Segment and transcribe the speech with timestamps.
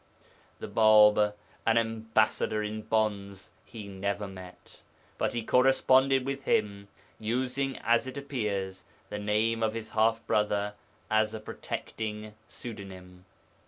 [0.57, 4.81] The Bāb 'an ambassador in bonds' he never met,
[5.19, 6.87] but he corresponded with him,
[7.19, 10.73] using (as it appears) the name of his half brother
[11.11, 13.25] as a protecting pseudonym.